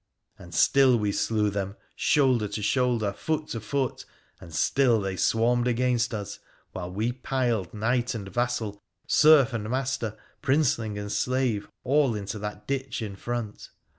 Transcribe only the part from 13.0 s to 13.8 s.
in front.